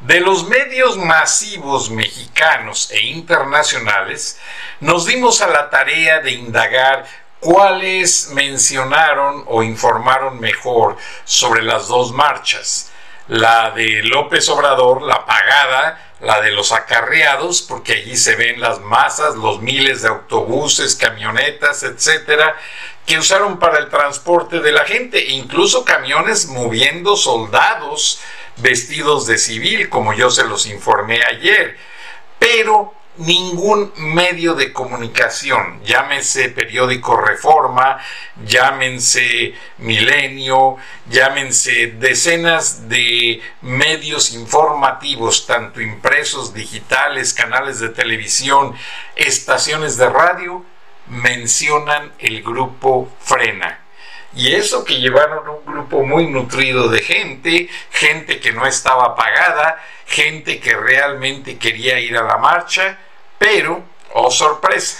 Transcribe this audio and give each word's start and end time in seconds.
De 0.00 0.18
los 0.18 0.48
medios 0.48 0.96
masivos 0.96 1.90
mexicanos 1.90 2.90
e 2.90 3.00
internacionales, 3.08 4.40
nos 4.80 5.04
dimos 5.04 5.42
a 5.42 5.46
la 5.46 5.68
tarea 5.68 6.20
de 6.20 6.30
indagar 6.30 7.04
cuáles 7.38 8.30
mencionaron 8.30 9.44
o 9.46 9.62
informaron 9.62 10.40
mejor 10.40 10.96
sobre 11.24 11.62
las 11.62 11.86
dos 11.88 12.12
marchas. 12.12 12.90
La 13.28 13.72
de 13.72 14.02
López 14.04 14.48
Obrador, 14.48 15.02
la 15.02 15.26
pagada, 15.26 16.14
la 16.20 16.40
de 16.40 16.50
los 16.52 16.72
acarreados, 16.72 17.60
porque 17.60 17.92
allí 17.92 18.16
se 18.16 18.36
ven 18.36 18.58
las 18.58 18.80
masas, 18.80 19.34
los 19.34 19.60
miles 19.60 20.00
de 20.00 20.08
autobuses, 20.08 20.96
camionetas, 20.96 21.82
etcétera, 21.82 22.56
que 23.04 23.18
usaron 23.18 23.58
para 23.58 23.78
el 23.78 23.90
transporte 23.90 24.60
de 24.60 24.72
la 24.72 24.86
gente, 24.86 25.26
incluso 25.26 25.84
camiones 25.84 26.46
moviendo 26.46 27.16
soldados 27.16 28.20
vestidos 28.60 29.26
de 29.26 29.38
civil, 29.38 29.88
como 29.88 30.12
yo 30.12 30.30
se 30.30 30.44
los 30.44 30.66
informé 30.66 31.20
ayer, 31.22 31.76
pero 32.38 32.94
ningún 33.16 33.92
medio 33.96 34.54
de 34.54 34.72
comunicación, 34.72 35.82
llámese 35.84 36.48
periódico 36.48 37.16
Reforma, 37.16 37.98
llámense 38.46 39.54
Milenio, 39.78 40.76
llámense 41.08 41.88
decenas 41.88 42.88
de 42.88 43.42
medios 43.60 44.32
informativos, 44.32 45.46
tanto 45.46 45.80
impresos, 45.80 46.54
digitales, 46.54 47.34
canales 47.34 47.78
de 47.80 47.90
televisión, 47.90 48.74
estaciones 49.16 49.96
de 49.96 50.08
radio, 50.08 50.64
mencionan 51.08 52.12
el 52.18 52.42
grupo 52.42 53.12
Frena. 53.20 53.80
Y 54.34 54.54
eso 54.54 54.84
que 54.84 55.00
llevaron 55.00 55.48
un 55.48 55.64
grupo 55.64 56.04
muy 56.04 56.26
nutrido 56.26 56.88
de 56.88 57.00
gente, 57.02 57.68
gente 57.90 58.38
que 58.38 58.52
no 58.52 58.66
estaba 58.66 59.16
pagada, 59.16 59.82
gente 60.06 60.60
que 60.60 60.76
realmente 60.76 61.58
quería 61.58 61.98
ir 61.98 62.16
a 62.16 62.22
la 62.22 62.36
marcha, 62.36 62.98
pero, 63.38 63.82
oh 64.12 64.30
sorpresa, 64.30 64.98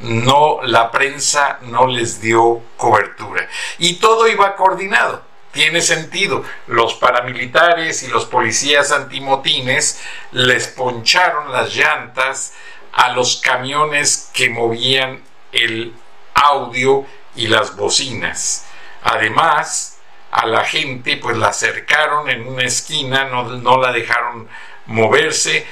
no 0.00 0.60
la 0.62 0.90
prensa 0.90 1.58
no 1.62 1.86
les 1.86 2.20
dio 2.20 2.62
cobertura. 2.76 3.48
Y 3.78 3.94
todo 3.94 4.28
iba 4.28 4.56
coordinado. 4.56 5.22
Tiene 5.52 5.80
sentido. 5.80 6.44
Los 6.66 6.94
paramilitares 6.94 8.02
y 8.02 8.08
los 8.08 8.24
policías 8.24 8.90
antimotines 8.90 10.02
les 10.32 10.66
poncharon 10.66 11.52
las 11.52 11.74
llantas 11.74 12.54
a 12.92 13.10
los 13.10 13.40
camiones 13.40 14.30
que 14.32 14.50
movían 14.50 15.22
el 15.52 15.94
audio 16.34 17.06
y 17.36 17.48
las 17.48 17.76
bocinas. 17.76 18.66
Además, 19.02 19.98
a 20.30 20.46
la 20.46 20.64
gente 20.64 21.16
pues 21.16 21.36
la 21.36 21.48
acercaron 21.48 22.28
en 22.28 22.46
una 22.46 22.64
esquina, 22.64 23.24
no, 23.24 23.44
no 23.44 23.80
la 23.80 23.92
dejaron 23.92 24.48
moverse, 24.86 25.66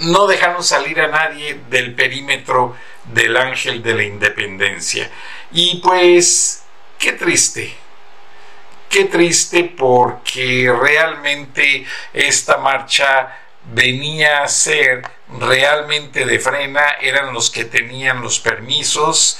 no 0.00 0.26
dejaron 0.26 0.62
salir 0.62 1.00
a 1.00 1.08
nadie 1.08 1.60
del 1.68 1.94
perímetro 1.94 2.76
del 3.04 3.36
ángel 3.36 3.82
de 3.82 3.94
la 3.94 4.02
independencia. 4.04 5.10
Y 5.52 5.80
pues, 5.82 6.64
qué 6.98 7.12
triste, 7.12 7.74
qué 8.88 9.04
triste 9.04 9.64
porque 9.76 10.74
realmente 10.80 11.86
esta 12.12 12.58
marcha 12.58 13.38
venía 13.72 14.42
a 14.42 14.48
ser 14.48 15.02
realmente 15.38 16.24
de 16.24 16.38
frena, 16.38 16.96
eran 17.00 17.32
los 17.34 17.50
que 17.50 17.64
tenían 17.64 18.22
los 18.22 18.38
permisos 18.38 19.38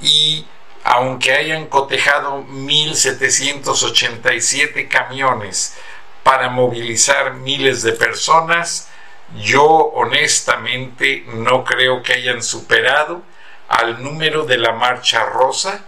y 0.00 0.46
aunque 0.88 1.32
hayan 1.32 1.66
cotejado 1.66 2.44
1.787 2.44 4.86
camiones 4.86 5.76
para 6.22 6.48
movilizar 6.48 7.34
miles 7.34 7.82
de 7.82 7.90
personas, 7.90 8.88
yo 9.36 9.64
honestamente 9.66 11.24
no 11.26 11.64
creo 11.64 12.04
que 12.04 12.12
hayan 12.12 12.40
superado 12.40 13.24
al 13.66 14.00
número 14.00 14.46
de 14.46 14.58
la 14.58 14.74
Marcha 14.74 15.24
Rosa 15.24 15.84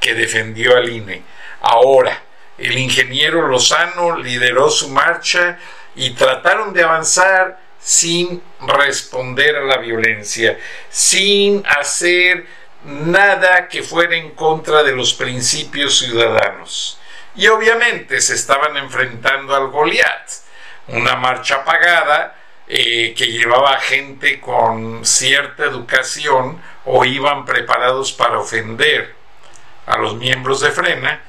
que 0.00 0.14
defendió 0.14 0.78
al 0.78 0.88
INE. 0.88 1.22
Ahora, 1.60 2.22
el 2.56 2.78
ingeniero 2.78 3.48
Lozano 3.48 4.16
lideró 4.16 4.70
su 4.70 4.88
marcha 4.88 5.58
y 5.94 6.14
trataron 6.14 6.72
de 6.72 6.84
avanzar 6.84 7.60
sin 7.78 8.42
responder 8.66 9.56
a 9.56 9.64
la 9.64 9.76
violencia, 9.76 10.58
sin 10.88 11.62
hacer 11.66 12.46
nada 12.84 13.68
que 13.68 13.82
fuera 13.82 14.16
en 14.16 14.30
contra 14.30 14.82
de 14.82 14.92
los 14.92 15.14
principios 15.14 15.98
ciudadanos. 15.98 16.98
Y 17.34 17.46
obviamente 17.48 18.20
se 18.20 18.34
estaban 18.34 18.76
enfrentando 18.76 19.54
al 19.54 19.68
Goliat, 19.68 20.30
una 20.88 21.16
marcha 21.16 21.64
pagada 21.64 22.36
eh, 22.66 23.14
que 23.16 23.26
llevaba 23.26 23.78
gente 23.80 24.40
con 24.40 25.04
cierta 25.04 25.64
educación 25.64 26.60
o 26.84 27.04
iban 27.04 27.44
preparados 27.44 28.12
para 28.12 28.38
ofender 28.38 29.14
a 29.86 29.96
los 29.98 30.16
miembros 30.16 30.60
de 30.60 30.70
Frena 30.70 31.22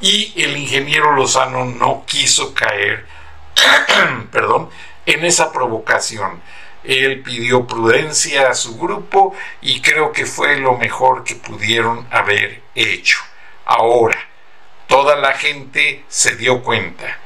y 0.00 0.32
el 0.42 0.56
ingeniero 0.56 1.12
Lozano 1.12 1.64
no 1.64 2.04
quiso 2.06 2.54
caer 2.54 3.06
perdón, 4.30 4.70
en 5.06 5.24
esa 5.24 5.52
provocación 5.52 6.40
él 6.86 7.22
pidió 7.22 7.66
prudencia 7.66 8.48
a 8.48 8.54
su 8.54 8.78
grupo 8.78 9.34
y 9.60 9.80
creo 9.80 10.12
que 10.12 10.26
fue 10.26 10.56
lo 10.56 10.76
mejor 10.76 11.24
que 11.24 11.34
pudieron 11.34 12.06
haber 12.10 12.62
hecho. 12.74 13.18
Ahora, 13.64 14.18
toda 14.86 15.16
la 15.16 15.32
gente 15.32 16.04
se 16.08 16.36
dio 16.36 16.62
cuenta 16.62 17.18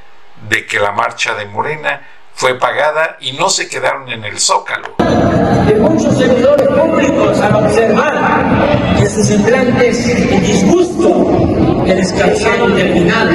de 0.49 0.67
que 0.67 0.81
la 0.81 0.93
marcha 0.93 1.35
de 1.35 1.45
Morena 1.45 2.07
fue 2.33 2.59
pagada 2.59 3.19
y 3.21 3.33
no 3.33 3.51
se 3.51 3.69
quedaron 3.69 4.11
en 4.11 4.25
el 4.25 4.39
zócalo. 4.39 4.95
De 4.99 5.75
muchos 5.75 6.15
públicos 6.15 7.39
observar 7.39 9.00
sus 9.21 9.33
entrantes 9.33 10.09
en 10.09 10.41
disgusto 10.43 11.85
que 11.85 11.95
del 11.95 12.93
final 12.95 13.29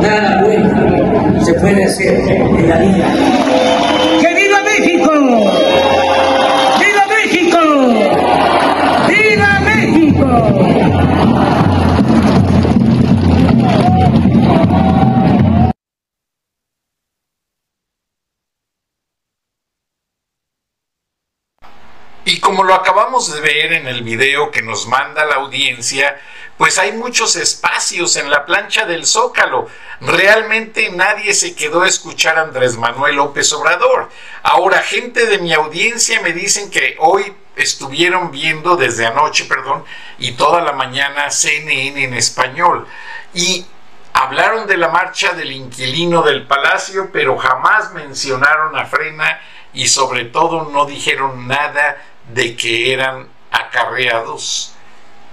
nada 0.00 0.42
bueno 0.42 1.44
se 1.44 1.52
puede 1.54 1.84
hacer 1.84 2.14
en 2.30 2.68
la 2.68 2.78
vida. 2.78 3.12
¡Que 4.20 4.34
viva 4.34 4.62
México! 4.62 5.12
¡Viva 6.80 7.04
México! 7.10 7.60
¡Viva 9.06 9.60
México! 9.66 11.53
Y 22.24 22.40
como 22.40 22.64
lo 22.64 22.74
acabamos 22.74 23.32
de 23.32 23.40
ver 23.40 23.72
en 23.74 23.86
el 23.86 24.02
video 24.02 24.50
que 24.50 24.62
nos 24.62 24.86
manda 24.86 25.24
la 25.26 25.36
audiencia, 25.36 26.18
pues 26.56 26.78
hay 26.78 26.92
muchos 26.92 27.36
espacios 27.36 28.16
en 28.16 28.30
la 28.30 28.46
plancha 28.46 28.86
del 28.86 29.04
Zócalo. 29.04 29.68
Realmente 30.00 30.90
nadie 30.90 31.34
se 31.34 31.54
quedó 31.54 31.82
a 31.82 31.88
escuchar 31.88 32.38
a 32.38 32.42
Andrés 32.42 32.78
Manuel 32.78 33.16
López 33.16 33.52
Obrador. 33.52 34.08
Ahora, 34.42 34.78
gente 34.78 35.26
de 35.26 35.38
mi 35.38 35.52
audiencia 35.52 36.20
me 36.22 36.32
dicen 36.32 36.70
que 36.70 36.96
hoy 36.98 37.34
estuvieron 37.56 38.30
viendo 38.30 38.76
desde 38.76 39.06
anoche, 39.06 39.44
perdón, 39.44 39.84
y 40.18 40.32
toda 40.32 40.62
la 40.62 40.72
mañana 40.72 41.30
CNN 41.30 42.04
en 42.04 42.14
español. 42.14 42.86
Y 43.34 43.66
Hablaron 44.16 44.68
de 44.68 44.76
la 44.76 44.90
marcha 44.90 45.32
del 45.32 45.50
inquilino 45.50 46.22
del 46.22 46.46
palacio, 46.46 47.10
pero 47.12 47.36
jamás 47.36 47.92
mencionaron 47.94 48.78
a 48.78 48.86
Frena 48.86 49.40
y 49.72 49.88
sobre 49.88 50.26
todo 50.26 50.70
no 50.70 50.86
dijeron 50.86 51.48
nada 51.48 52.00
de 52.28 52.56
que 52.56 52.92
eran 52.92 53.28
acarreados 53.50 54.74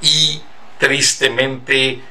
y 0.01 0.41
tristemente 0.77 2.01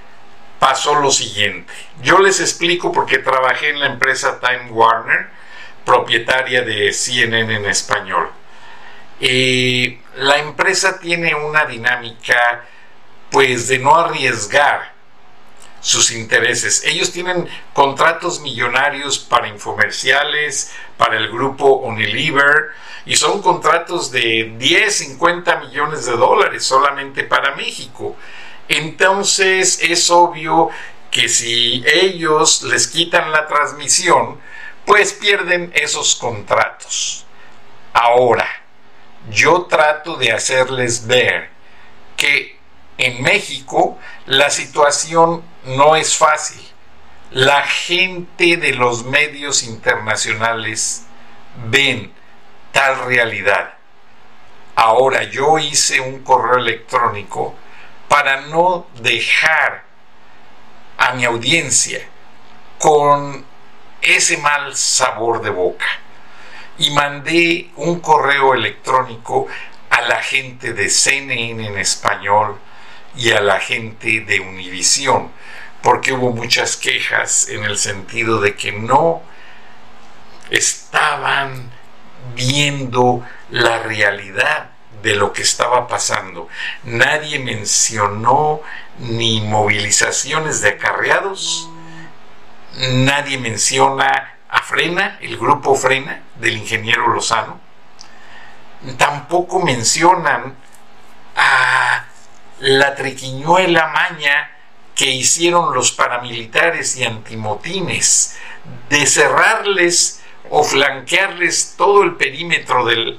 pasó 0.59 0.95
lo 0.95 1.11
siguiente. 1.11 1.73
Yo 2.03 2.19
les 2.19 2.41
explico 2.41 2.93
porque 2.93 3.19
trabajé 3.19 3.71
en 3.71 3.81
la 3.81 3.87
empresa 3.87 4.41
Time 4.41 4.71
Warner, 4.71 5.29
propietaria 5.85 6.63
de 6.63 6.93
CNN 6.93 7.57
en 7.57 7.67
español. 7.67 8.31
Eh, 9.21 10.01
la 10.17 10.39
empresa 10.39 10.99
tiene 10.99 11.35
una 11.35 11.65
dinámica 11.65 12.65
pues 13.31 13.69
de 13.69 13.79
no 13.79 13.95
arriesgar 13.95 14.90
sus 15.81 16.11
intereses. 16.13 16.85
Ellos 16.85 17.13
tienen 17.13 17.49
contratos 17.73 18.41
millonarios 18.41 19.19
para 19.19 19.49
infomerciales, 19.49 20.73
para 20.97 21.17
el 21.17 21.29
grupo 21.29 21.77
Unilever, 21.77 22.71
y 23.07 23.17
son 23.17 23.43
contratos 23.43 24.11
de 24.11 24.55
10, 24.59 24.95
50 24.95 25.57
millones 25.61 26.07
de 26.07 26.13
dólares 26.13 26.65
solamente 26.65 27.25
para 27.25 27.55
México. 27.55 28.17
Entonces 28.69 29.81
es 29.83 30.11
obvio 30.11 30.69
que 31.11 31.29
si 31.29 31.83
ellos 31.87 32.63
les 32.63 32.87
quitan 32.87 33.33
la 33.33 33.47
transmisión, 33.47 34.39
pues 34.85 35.13
pierden 35.13 35.73
esos 35.75 36.15
contratos. 36.15 37.25
Ahora, 37.93 38.49
yo 39.31 39.63
trato 39.63 40.17
de 40.17 40.33
hacerles 40.33 41.07
ver 41.07 41.51
que 42.17 42.59
en 42.99 43.23
México 43.23 43.99
la 44.27 44.51
situación 44.51 45.43
no 45.65 45.97
es 45.97 46.17
fácil. 46.17 46.61
La 47.31 47.63
gente 47.63 48.57
de 48.57 48.73
los 48.73 49.05
medios 49.05 49.63
internacionales 49.63 51.07
ven 51.67 52.13
tal 52.73 53.05
realidad. 53.07 53.75
Ahora 54.75 55.25
yo 55.25 55.59
hice 55.59 56.01
un 56.01 56.23
correo 56.23 56.59
electrónico 56.59 57.55
para 58.09 58.41
no 58.43 58.87
dejar 59.01 59.85
a 60.99 61.13
mi 61.13 61.25
audiencia 61.25 62.01
con 62.79 63.45
ese 64.03 64.39
mal 64.39 64.75
sabor 64.77 65.43
de 65.43 65.51
boca. 65.51 65.87
Y 66.79 66.91
mandé 66.91 67.71
un 67.77 68.01
correo 68.01 68.55
electrónico 68.55 69.47
a 69.91 70.01
la 70.03 70.23
gente 70.23 70.73
de 70.73 70.89
CNN 70.89 71.67
en 71.67 71.79
español 71.79 72.59
y 73.17 73.33
a 73.33 73.41
la 73.41 73.61
gente 73.61 74.21
de 74.21 74.41
Univisión, 74.41 75.31
porque 75.83 76.13
hubo 76.13 76.33
muchas 76.33 76.77
quejas 76.77 77.49
en 77.49 77.65
el 77.65 77.79
sentido 77.79 78.41
de 78.41 78.55
que 78.55 78.73
no 78.73 79.23
estaban 80.51 81.71
viendo 82.35 83.25
la 83.51 83.79
realidad 83.79 84.71
de 85.03 85.17
lo 85.17 85.33
que 85.33 85.43
estaba 85.43 85.89
pasando. 85.89 86.49
Nadie 86.85 87.39
mencionó 87.39 88.61
ni 88.99 89.41
movilizaciones 89.41 90.61
de 90.61 90.71
acarreados, 90.71 91.69
nadie 92.77 93.39
menciona 93.39 94.35
a 94.49 94.63
Frena, 94.63 95.19
el 95.21 95.39
grupo 95.39 95.75
Frena 95.75 96.23
del 96.37 96.59
ingeniero 96.59 97.09
Lozano, 97.09 97.61
tampoco 98.97 99.61
mencionan 99.61 100.57
a 101.37 102.05
la 102.61 102.95
triquiñuela 102.95 103.89
maña 103.89 104.51
que 104.95 105.07
hicieron 105.07 105.75
los 105.75 105.93
paramilitares 105.93 106.97
y 106.97 107.05
antimotines 107.05 108.37
de 108.89 109.07
cerrarles 109.07 110.23
o 110.51 110.63
flanquearles 110.63 111.75
todo 111.77 112.03
el 112.03 112.17
perímetro 112.17 112.85
del 112.85 113.19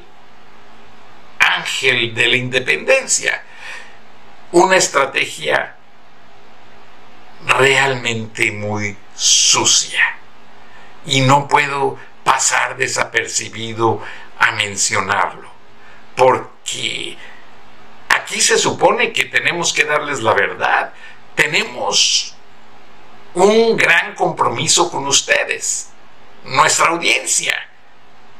ángel 1.40 2.14
de 2.14 2.28
la 2.28 2.38
independencia. 2.38 3.44
Una 4.52 4.76
estrategia 4.76 5.76
realmente 7.48 8.52
muy 8.52 8.96
sucia. 9.16 10.18
Y 11.06 11.22
no 11.22 11.48
puedo 11.48 11.98
pasar 12.24 12.78
desapercibido 12.78 14.02
a 14.38 14.52
mencionarlo, 14.52 15.50
porque 16.16 17.18
aquí 18.32 18.40
se 18.40 18.58
supone 18.58 19.12
que 19.12 19.26
tenemos 19.26 19.74
que 19.74 19.84
darles 19.84 20.22
la 20.22 20.34
verdad. 20.34 20.94
Tenemos 21.36 22.34
un 23.34 23.76
gran 23.76 24.16
compromiso 24.16 24.90
con 24.90 25.06
ustedes, 25.06 25.90
nuestra 26.46 26.88
audiencia, 26.88 27.54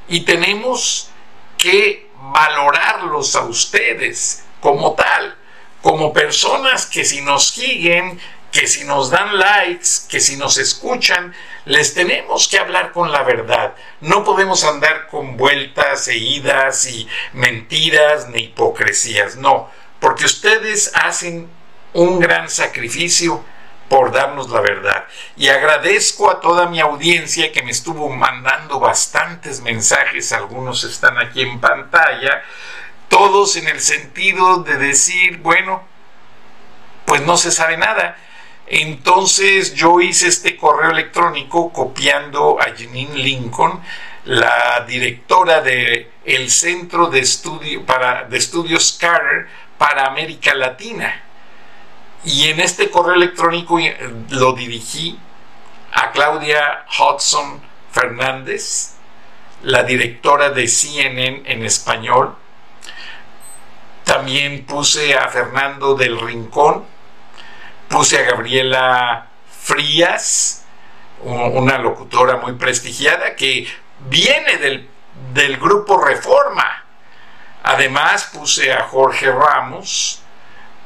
y 0.08 0.22
tenemos 0.22 1.10
que 1.58 2.10
valorarlos 2.16 3.36
a 3.36 3.42
ustedes 3.42 4.46
como 4.62 4.94
tal, 4.94 5.36
como 5.82 6.14
personas 6.14 6.86
que 6.86 7.04
si 7.04 7.20
nos 7.20 7.50
siguen, 7.50 8.18
que 8.50 8.68
si 8.68 8.86
nos 8.86 9.10
dan 9.10 9.38
likes, 9.38 10.08
que 10.08 10.22
si 10.22 10.38
nos 10.38 10.58
escuchan, 10.58 11.36
les 11.66 11.94
tenemos 11.94 12.48
que 12.48 12.58
hablar 12.58 12.92
con 12.92 13.12
la 13.12 13.24
verdad. 13.24 13.76
No 14.00 14.24
podemos 14.24 14.64
andar 14.64 15.08
con 15.08 15.38
vueltas 15.38 16.08
e 16.08 16.18
idas 16.18 16.86
y 16.86 17.08
mentiras 17.34 18.30
ni 18.30 18.44
hipocresías, 18.44 19.36
no, 19.36 19.70
porque 20.00 20.26
ustedes 20.26 20.92
hacen 20.96 21.50
un 21.94 22.20
gran 22.20 22.50
sacrificio 22.50 23.44
por 23.90 24.12
darnos 24.12 24.50
la 24.50 24.62
verdad. 24.62 25.06
Y 25.36 25.50
agradezco 25.50 26.32
a 26.32 26.40
toda 26.40 26.68
mi 26.68 26.80
audiencia 26.80 27.52
que 27.52 27.62
me 27.62 27.72
estuvo 27.72 28.08
mandando 28.10 28.80
bastantes 28.80 29.62
mensajes, 29.62 30.32
algunos 30.32 30.84
están 30.86 31.18
aquí 31.18 31.42
en 31.42 31.60
pantalla, 31.60 32.42
todos 33.10 33.58
en 33.58 33.68
el 33.68 33.82
sentido 33.82 34.64
de 34.64 34.78
decir, 34.78 35.40
bueno, 35.40 35.84
pues 37.06 37.22
no 37.24 37.36
se 37.36 37.52
sabe 37.52 37.76
nada. 37.76 38.18
Entonces 38.74 39.74
yo 39.74 40.00
hice 40.00 40.30
este 40.30 40.56
correo 40.56 40.92
electrónico 40.92 41.74
copiando 41.74 42.58
a 42.58 42.74
Janine 42.74 43.16
Lincoln, 43.16 43.82
la 44.24 44.86
directora 44.88 45.60
del 45.60 46.08
el 46.24 46.50
Centro 46.50 47.08
de, 47.08 47.20
Estudio, 47.20 47.86
para, 47.86 48.24
de 48.24 48.38
Estudios 48.38 48.94
Carter 48.94 49.50
para 49.78 50.08
América 50.08 50.56
Latina. 50.56 51.22
Y 52.24 52.48
en 52.48 52.62
este 52.62 52.90
correo 52.90 53.16
electrónico 53.16 53.78
eh, 53.78 53.98
lo 54.30 54.54
dirigí 54.54 55.20
a 55.92 56.12
Claudia 56.12 56.86
Hudson 56.98 57.60
Fernández, 57.92 58.94
la 59.64 59.84
directora 59.84 60.50
de 60.52 60.70
CNN 60.70 61.42
en 61.44 61.66
español. 61.66 62.38
También 64.06 64.66
puse 64.66 65.14
a 65.14 65.28
Fernando 65.28 65.94
del 65.94 66.18
Rincón, 66.22 66.86
puse 67.92 68.18
a 68.18 68.22
Gabriela 68.22 69.28
Frías, 69.52 70.64
una 71.24 71.78
locutora 71.78 72.38
muy 72.38 72.54
prestigiada 72.54 73.36
que 73.36 73.68
viene 74.08 74.58
del, 74.58 74.90
del 75.34 75.58
grupo 75.58 76.04
Reforma. 76.04 76.86
Además 77.64 78.32
puse 78.34 78.72
a 78.72 78.84
Jorge 78.84 79.30
Ramos, 79.30 80.24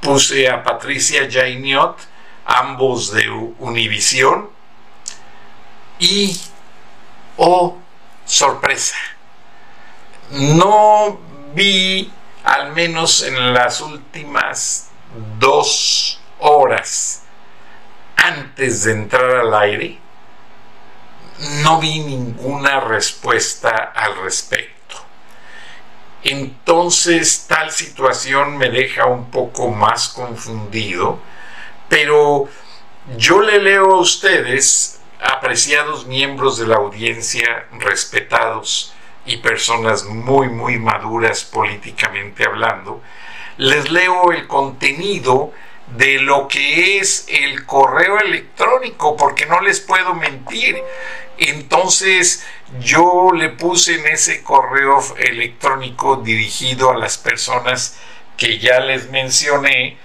puse 0.01 0.49
a 0.49 0.63
Patricia 0.63 1.29
Jainiot, 1.31 1.95
ambos 2.45 3.11
de 3.11 3.29
Univisión, 3.29 4.49
y, 5.99 6.37
oh, 7.37 7.77
sorpresa, 8.25 8.97
no 10.31 11.19
vi, 11.53 12.11
al 12.43 12.73
menos 12.73 13.21
en 13.21 13.53
las 13.53 13.79
últimas 13.79 14.89
dos 15.39 16.19
horas 16.45 17.23
antes 18.15 18.83
de 18.83 18.91
entrar 18.93 19.35
al 19.35 19.53
aire, 19.53 19.99
no 21.63 21.79
vi 21.79 21.99
ninguna 21.99 22.79
respuesta 22.79 23.91
al 23.95 24.15
respecto. 24.23 24.95
Entonces 26.23 27.45
tal 27.47 27.71
situación 27.71 28.57
me 28.57 28.69
deja 28.69 29.05
un 29.05 29.29
poco 29.29 29.69
más 29.69 30.09
confundido, 30.09 31.19
pero 31.89 32.47
yo 33.17 33.41
le 33.41 33.59
leo 33.59 33.95
a 33.95 33.99
ustedes, 33.99 34.99
apreciados 35.21 36.05
miembros 36.07 36.57
de 36.57 36.67
la 36.67 36.77
audiencia, 36.77 37.67
respetados 37.79 38.93
y 39.25 39.37
personas 39.37 40.05
muy, 40.05 40.49
muy 40.49 40.79
maduras 40.79 41.43
políticamente 41.43 42.45
hablando, 42.45 43.01
les 43.57 43.89
leo 43.91 44.31
el 44.31 44.47
contenido 44.47 45.53
de 45.87 46.19
lo 46.19 46.47
que 46.47 46.99
es 46.99 47.25
el 47.29 47.65
correo 47.65 48.19
electrónico, 48.19 49.15
porque 49.15 49.45
no 49.45 49.61
les 49.61 49.79
puedo 49.79 50.13
mentir. 50.13 50.81
Entonces 51.37 52.45
yo 52.79 53.31
le 53.33 53.49
puse 53.49 53.95
en 53.95 54.07
ese 54.07 54.43
correo 54.43 55.03
electrónico 55.17 56.17
dirigido 56.17 56.91
a 56.91 56.97
las 56.97 57.17
personas 57.17 57.99
que 58.37 58.59
ya 58.59 58.79
les 58.79 59.09
mencioné, 59.11 59.97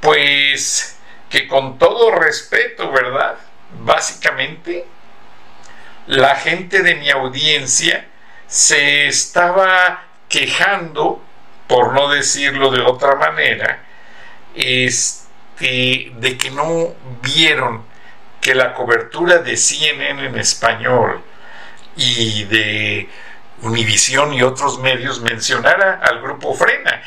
pues 0.00 0.98
que 1.30 1.48
con 1.48 1.78
todo 1.78 2.12
respeto, 2.12 2.90
¿verdad? 2.92 3.36
básicamente 3.80 4.86
la 6.06 6.36
gente 6.36 6.82
de 6.82 6.94
mi 6.94 7.10
audiencia 7.10 8.06
se 8.46 9.08
estaba 9.08 10.04
quejando, 10.28 11.22
por 11.66 11.94
no 11.94 12.08
decirlo 12.08 12.70
de 12.70 12.80
otra 12.80 13.16
manera, 13.16 13.84
este, 14.56 16.12
de 16.18 16.38
que 16.38 16.50
no 16.50 16.94
vieron 17.22 17.84
que 18.40 18.54
la 18.54 18.74
cobertura 18.74 19.38
de 19.38 19.56
CNN 19.56 20.26
en 20.26 20.38
español 20.38 21.20
y 21.96 22.44
de 22.44 23.08
Univisión 23.62 24.34
y 24.34 24.42
otros 24.42 24.78
medios 24.80 25.20
mencionara 25.20 26.00
al 26.02 26.20
grupo 26.20 26.52
Frena. 26.54 27.02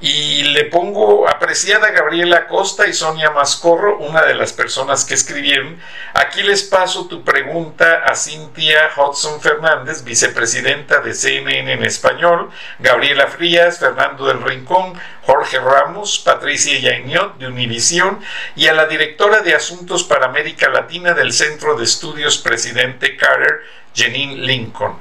Y 0.00 0.42
le 0.42 0.64
pongo 0.64 1.28
apreciada 1.28 1.92
Gabriela 1.92 2.48
Costa 2.48 2.88
y 2.88 2.92
Sonia 2.92 3.30
Mascorro, 3.30 3.98
una 3.98 4.22
de 4.22 4.34
las 4.34 4.52
personas 4.52 5.04
que 5.04 5.14
escribieron. 5.14 5.80
Aquí 6.12 6.42
les 6.42 6.64
paso 6.64 7.06
tu 7.06 7.22
pregunta 7.22 8.02
a 8.04 8.16
Cintia 8.16 8.90
Hudson 8.96 9.40
Fernández, 9.40 10.02
vicepresidenta 10.02 11.00
de 11.02 11.14
CNN 11.14 11.72
en 11.74 11.84
español, 11.84 12.50
Gabriela 12.80 13.28
Frías, 13.28 13.78
Fernando 13.78 14.26
del 14.26 14.42
Rincón, 14.42 14.98
Jorge 15.24 15.58
Ramos, 15.58 16.18
Patricia 16.18 16.78
Yainiot 16.78 17.38
de 17.38 17.46
Univisión 17.46 18.20
y 18.56 18.66
a 18.66 18.72
la 18.72 18.86
directora 18.86 19.40
de 19.40 19.54
Asuntos 19.54 20.02
para 20.04 20.26
América 20.26 20.68
Latina 20.68 21.14
del 21.14 21.32
Centro 21.32 21.76
de 21.76 21.84
Estudios 21.84 22.38
Presidente 22.38 23.16
Carter, 23.16 23.62
Janine 23.94 24.36
Lincoln, 24.36 24.96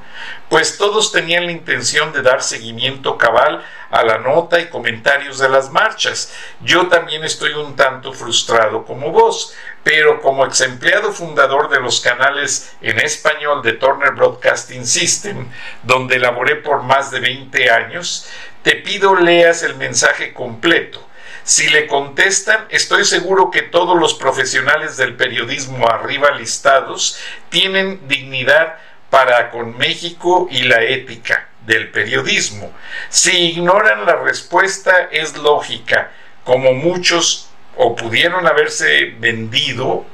pues 0.50 0.78
todos 0.78 1.12
tenían 1.12 1.46
la 1.46 1.54
intención 1.54 2.12
de 2.12 2.22
dar 2.22 2.44
seguimiento 2.44 3.18
cabal 3.18 3.64
a 3.90 4.04
la 4.04 4.18
nota 4.18 4.60
y 4.60 4.70
comentarios 4.70 5.40
de 5.40 5.50
las 5.50 5.70
marchas. 5.72 6.34
Yo 6.62 6.88
también 6.88 7.24
estoy 7.24 7.54
un 7.54 7.76
tanto 7.76 8.12
frustrado 8.14 8.86
como 8.86 9.12
vos, 9.12 9.54
pero 9.84 10.22
como 10.22 10.46
ex 10.46 10.62
empleado 10.62 11.12
fundador 11.12 11.70
de 11.70 11.80
los 11.80 12.02
canales 12.02 12.76
en 12.82 13.00
español 13.00 13.62
de 13.62 13.74
Turner 13.74 14.12
Broadcasting 14.12 14.86
System, 14.86 15.50
donde 15.84 16.20
laboré 16.20 16.58
por 16.58 16.84
más 16.84 17.12
de 17.12 17.22
20 17.22 17.70
años, 17.70 18.28
te 18.64 18.76
pido 18.76 19.16
leas 19.16 19.64
el 19.64 19.76
mensaje 19.76 20.34
completo. 20.34 21.08
Si 21.44 21.68
le 21.70 21.88
contestan, 21.88 22.66
estoy 22.70 23.04
seguro 23.04 23.50
que 23.50 23.64
todos 23.64 24.00
los 24.00 24.14
profesionales 24.14 24.98
del 24.98 25.16
periodismo 25.16 25.90
arriba 25.90 26.32
listados 26.32 27.18
tienen 27.50 28.08
dignidad 28.08 28.78
para 29.10 29.50
con 29.50 29.78
México 29.78 30.48
y 30.52 30.64
la 30.64 30.84
ética 30.84 31.50
del 31.66 31.90
periodismo. 31.90 32.72
Si 33.10 33.52
ignoran 33.52 34.06
la 34.06 34.16
respuesta 34.18 35.10
es 35.12 35.36
lógica, 35.36 36.12
como 36.44 36.74
muchos 36.74 37.50
o 37.76 37.96
pudieron 37.96 38.48
haberse 38.48 39.16
vendido, 39.20 40.06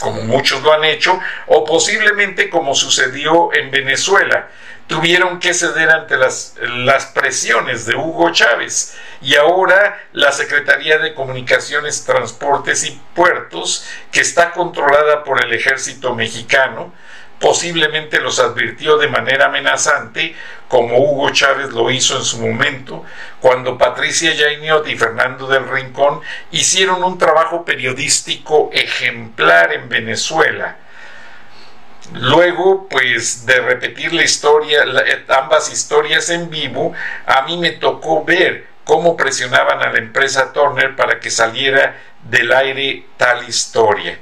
como 0.00 0.22
muchos 0.22 0.62
lo 0.62 0.72
han 0.72 0.84
hecho, 0.84 1.18
o 1.46 1.64
posiblemente 1.64 2.50
como 2.50 2.74
sucedió 2.74 3.52
en 3.54 3.70
Venezuela, 3.70 4.48
tuvieron 4.86 5.40
que 5.40 5.54
ceder 5.54 5.90
ante 5.90 6.16
las, 6.16 6.54
las 6.60 7.06
presiones 7.06 7.86
de 7.86 7.96
Hugo 7.96 8.30
Chávez 8.30 8.96
y 9.20 9.34
ahora 9.34 10.00
la 10.12 10.32
Secretaría 10.32 10.98
de 10.98 11.14
Comunicaciones, 11.14 12.04
Transportes 12.04 12.84
y 12.84 13.00
Puertos, 13.14 13.86
que 14.12 14.20
está 14.20 14.52
controlada 14.52 15.24
por 15.24 15.44
el 15.44 15.52
ejército 15.52 16.14
mexicano, 16.14 16.92
posiblemente 17.38 18.20
los 18.20 18.38
advirtió 18.38 18.96
de 18.96 19.08
manera 19.08 19.46
amenazante, 19.46 20.34
como 20.68 20.98
Hugo 20.98 21.30
Chávez 21.30 21.70
lo 21.70 21.90
hizo 21.90 22.16
en 22.16 22.24
su 22.24 22.40
momento, 22.40 23.04
cuando 23.40 23.76
Patricia 23.78 24.32
Yainiot 24.32 24.88
y 24.88 24.96
Fernando 24.96 25.46
del 25.46 25.68
Rincón 25.68 26.20
hicieron 26.50 27.04
un 27.04 27.18
trabajo 27.18 27.64
periodístico 27.64 28.70
ejemplar 28.72 29.72
en 29.72 29.88
Venezuela. 29.88 30.76
Luego, 32.14 32.88
pues 32.88 33.46
de 33.46 33.60
repetir 33.60 34.12
la 34.12 34.22
historia, 34.22 34.84
ambas 35.28 35.72
historias 35.72 36.30
en 36.30 36.48
vivo, 36.50 36.92
a 37.26 37.42
mí 37.42 37.58
me 37.58 37.72
tocó 37.72 38.24
ver 38.24 38.66
cómo 38.84 39.16
presionaban 39.16 39.82
a 39.82 39.92
la 39.92 39.98
empresa 39.98 40.52
Turner 40.52 40.94
para 40.94 41.18
que 41.18 41.30
saliera 41.30 41.96
del 42.22 42.52
aire 42.52 43.06
tal 43.16 43.48
historia 43.48 44.18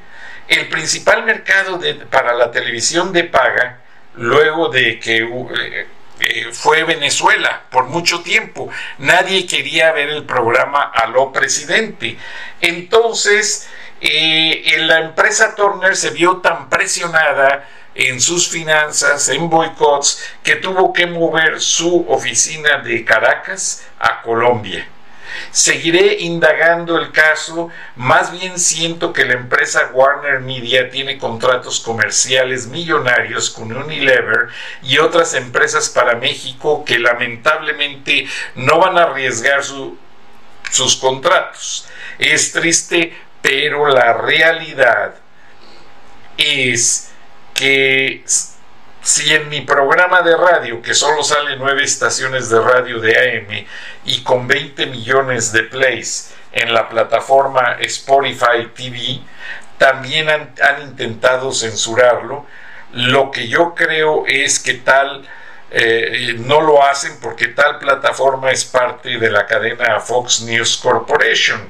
el 0.48 0.68
principal 0.68 1.24
mercado 1.24 1.80
para 2.10 2.34
la 2.34 2.50
televisión 2.50 3.12
de 3.12 3.24
paga, 3.24 3.80
luego 4.14 4.68
de 4.68 4.98
que 5.00 5.18
eh, 5.18 5.86
eh, 6.20 6.48
fue 6.52 6.84
Venezuela 6.84 7.62
por 7.70 7.86
mucho 7.86 8.22
tiempo, 8.22 8.68
nadie 8.98 9.46
quería 9.46 9.92
ver 9.92 10.10
el 10.10 10.24
programa 10.24 10.82
Aló 10.82 11.32
Presidente. 11.32 12.16
Entonces, 12.60 13.68
eh, 14.00 14.76
la 14.80 15.00
empresa 15.00 15.54
Turner 15.54 15.96
se 15.96 16.10
vio 16.10 16.38
tan 16.38 16.68
presionada 16.68 17.68
en 17.94 18.20
sus 18.20 18.48
finanzas, 18.48 19.28
en 19.28 19.48
boicots, 19.48 20.22
que 20.42 20.56
tuvo 20.56 20.92
que 20.92 21.06
mover 21.06 21.60
su 21.60 22.04
oficina 22.08 22.78
de 22.78 23.04
Caracas 23.04 23.86
a 23.98 24.20
Colombia. 24.22 24.88
Seguiré 25.50 26.18
indagando 26.20 26.98
el 26.98 27.12
caso, 27.12 27.70
más 27.96 28.32
bien 28.32 28.58
siento 28.58 29.12
que 29.12 29.24
la 29.24 29.34
empresa 29.34 29.90
Warner 29.92 30.40
Media 30.40 30.90
tiene 30.90 31.18
contratos 31.18 31.80
comerciales 31.80 32.66
millonarios 32.66 33.50
con 33.50 33.74
Unilever 33.74 34.48
y 34.82 34.98
otras 34.98 35.34
empresas 35.34 35.88
para 35.88 36.16
México 36.16 36.84
que 36.84 36.98
lamentablemente 36.98 38.26
no 38.54 38.78
van 38.78 38.98
a 38.98 39.04
arriesgar 39.04 39.62
sus 39.64 40.96
contratos. 40.96 41.86
Es 42.18 42.52
triste, 42.52 43.16
pero 43.42 43.88
la 43.88 44.12
realidad 44.14 45.14
es 46.36 47.10
que 47.54 48.24
si 49.04 49.34
en 49.34 49.50
mi 49.50 49.60
programa 49.60 50.22
de 50.22 50.34
radio, 50.34 50.80
que 50.80 50.94
solo 50.94 51.22
sale 51.22 51.56
nueve 51.56 51.84
estaciones 51.84 52.48
de 52.48 52.58
radio 52.58 53.00
de 53.00 53.18
AM 53.18 53.66
y 54.06 54.22
con 54.22 54.48
20 54.48 54.86
millones 54.86 55.52
de 55.52 55.64
plays 55.64 56.34
en 56.52 56.72
la 56.72 56.88
plataforma 56.88 57.76
Spotify 57.80 58.70
TV, 58.74 59.20
también 59.76 60.30
han, 60.30 60.82
intentado 60.82 61.52
censurarlo, 61.52 62.46
lo 62.92 63.30
que 63.30 63.46
yo 63.46 63.74
creo 63.74 64.24
es 64.26 64.58
que 64.58 64.72
tal 64.72 65.28
eh, 65.70 66.36
no 66.38 66.62
lo 66.62 66.82
hacen 66.82 67.20
porque 67.20 67.48
tal 67.48 67.78
plataforma 67.78 68.52
es 68.52 68.64
parte 68.64 69.18
de 69.18 69.30
la 69.30 69.44
cadena 69.44 70.00
Fox 70.00 70.40
News 70.40 70.78
Corporation 70.78 71.60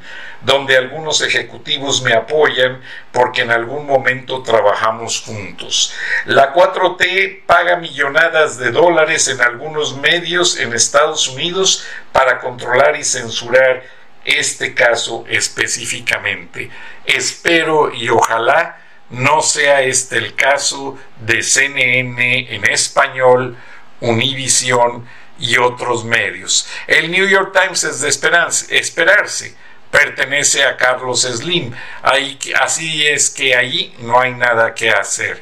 donde 0.45 0.77
algunos 0.77 1.23
ejecutivos 1.23 2.03
me 2.03 2.13
apoyan 2.13 2.81
porque 3.13 3.43
en 3.43 3.51
algún 3.51 3.87
momento 3.87 4.43
trabajamos 4.43 5.23
juntos. 5.23 5.93
La 6.27 6.53
4T 6.53 7.45
paga 7.47 7.77
millonadas 7.77 8.59
de 8.59 8.71
dólares 8.71 9.29
en 9.29 9.41
algunos 9.41 9.97
medios 9.97 10.59
en 10.59 10.75
Estados 10.75 11.29
Unidos 11.29 11.85
para 12.13 12.41
controlar 12.41 12.97
y 12.97 13.05
censurar 13.05 13.83
este 14.25 14.75
caso 14.75 15.25
específicamente. 15.29 16.71
Espero 17.07 17.93
y 17.93 18.09
ojalá 18.09 18.79
no 19.11 19.43
sea 19.43 19.83
este 19.83 20.19
el 20.19 20.35
caso 20.35 20.99
de 21.21 21.43
CNN 21.43 22.55
en 22.55 22.65
español, 22.71 23.57
Univision 24.01 25.07
y 25.39 25.57
otros 25.57 26.05
medios. 26.05 26.67
El 26.87 27.11
New 27.11 27.27
York 27.27 27.59
Times 27.59 27.85
es 27.85 28.01
de 28.01 28.09
esperarse 28.09 29.57
pertenece 29.95 30.65
a 30.65 30.77
Carlos 30.77 31.23
Slim. 31.23 31.73
Ahí, 32.03 32.37
así 32.61 33.07
es 33.07 33.31
que 33.31 33.55
ahí 33.55 33.95
no 34.01 34.19
hay 34.19 34.35
nada 34.35 34.75
que 34.75 34.91
hacer. 34.91 35.41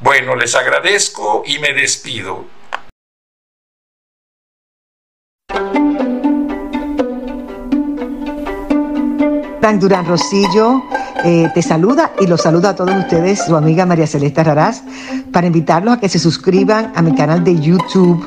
Bueno, 0.00 0.34
les 0.34 0.54
agradezco 0.54 1.42
y 1.46 1.58
me 1.58 1.74
despido. 1.74 2.46
Frank 9.60 9.78
Durán 9.78 10.06
Rosillo 10.06 10.82
eh, 11.22 11.50
te 11.52 11.60
saluda 11.60 12.12
y 12.18 12.26
los 12.26 12.40
saluda 12.40 12.70
a 12.70 12.74
todos 12.74 12.96
ustedes, 12.96 13.44
su 13.44 13.54
amiga 13.54 13.84
María 13.84 14.06
Celeste 14.06 14.42
Raraz, 14.42 14.82
para 15.30 15.46
invitarlos 15.46 15.98
a 15.98 16.00
que 16.00 16.08
se 16.08 16.18
suscriban 16.18 16.90
a 16.96 17.02
mi 17.02 17.14
canal 17.14 17.44
de 17.44 17.60
YouTube 17.60 18.26